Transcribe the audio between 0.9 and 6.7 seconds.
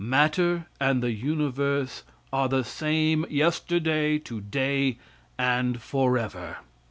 the universe are the same yesterday, today and forever.